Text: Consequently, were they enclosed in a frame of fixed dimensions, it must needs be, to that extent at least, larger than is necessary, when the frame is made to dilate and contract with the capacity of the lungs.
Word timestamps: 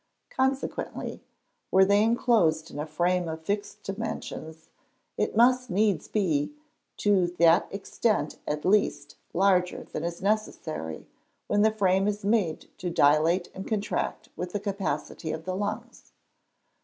Consequently, 0.31 1.21
were 1.69 1.85
they 1.85 2.01
enclosed 2.01 2.71
in 2.71 2.79
a 2.79 2.87
frame 2.87 3.27
of 3.29 3.45
fixed 3.45 3.83
dimensions, 3.83 4.71
it 5.15 5.35
must 5.35 5.69
needs 5.69 6.07
be, 6.07 6.55
to 6.97 7.27
that 7.37 7.67
extent 7.69 8.39
at 8.47 8.65
least, 8.65 9.15
larger 9.31 9.83
than 9.83 10.03
is 10.03 10.19
necessary, 10.19 11.05
when 11.45 11.61
the 11.61 11.69
frame 11.69 12.07
is 12.07 12.25
made 12.25 12.67
to 12.79 12.89
dilate 12.89 13.49
and 13.53 13.67
contract 13.67 14.29
with 14.35 14.53
the 14.53 14.59
capacity 14.59 15.31
of 15.31 15.45
the 15.45 15.55
lungs. 15.55 16.13